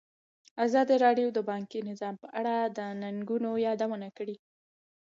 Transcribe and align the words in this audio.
ازادي 0.65 0.95
راډیو 1.05 1.27
د 1.33 1.39
بانکي 1.49 1.79
نظام 1.89 2.15
په 2.23 2.27
اړه 2.39 2.55
د 2.77 2.79
ننګونو 3.01 3.49
یادونه 3.67 4.07
کړې. 4.17 4.35